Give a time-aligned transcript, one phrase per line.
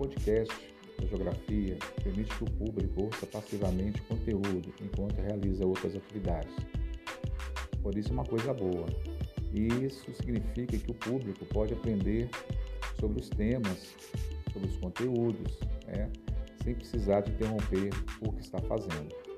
[0.00, 0.54] podcast
[0.98, 6.54] da geografia permite que o público ouça passivamente conteúdo enquanto realiza outras atividades.
[7.82, 8.86] Por isso é uma coisa boa.
[9.52, 12.30] E isso significa que o público pode aprender
[12.98, 13.94] sobre os temas,
[14.54, 16.10] sobre os conteúdos, né,
[16.64, 17.90] sem precisar de interromper
[18.26, 19.29] o que está fazendo.